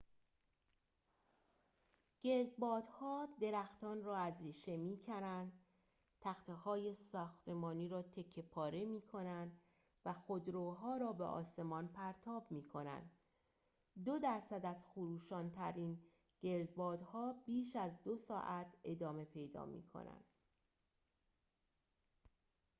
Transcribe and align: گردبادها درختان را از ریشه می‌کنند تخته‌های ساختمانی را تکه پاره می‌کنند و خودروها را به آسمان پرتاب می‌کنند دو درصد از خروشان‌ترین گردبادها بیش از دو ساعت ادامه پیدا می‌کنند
گردبادها 2.23 3.27
درختان 3.41 4.03
را 4.03 4.15
از 4.17 4.41
ریشه 4.43 4.77
می‌کنند 4.77 5.51
تخته‌های 6.21 6.93
ساختمانی 6.95 7.89
را 7.89 8.01
تکه 8.01 8.41
پاره 8.41 8.85
می‌کنند 8.85 9.59
و 10.05 10.13
خودروها 10.13 10.97
را 10.97 11.13
به 11.13 11.23
آسمان 11.23 11.87
پرتاب 11.87 12.51
می‌کنند 12.51 13.11
دو 14.05 14.19
درصد 14.19 14.65
از 14.65 14.85
خروشان‌ترین 14.85 15.99
گردبادها 16.41 17.33
بیش 17.45 17.75
از 17.75 18.03
دو 18.03 18.17
ساعت 18.17 18.77
ادامه 18.83 19.25
پیدا 19.25 19.65
می‌کنند 19.65 20.25